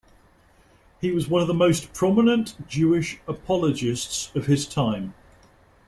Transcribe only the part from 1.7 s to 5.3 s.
prominent Jewish apologists of his time.